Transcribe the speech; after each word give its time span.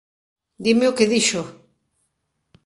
Dime 0.63 0.85
o 0.91 0.95
que 0.97 1.09
dixo! 1.13 1.41